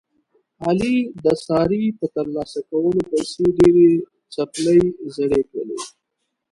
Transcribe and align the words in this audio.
علي 0.65 0.95
د 1.23 1.25
سارې 1.45 1.83
په 1.99 2.05
ترلاسه 2.15 2.59
کولو 2.69 3.01
پسې 3.09 3.43
ډېرې 3.57 3.89
څپلۍ 4.33 4.81
زړې 5.15 5.41
کړلې. 5.49 5.79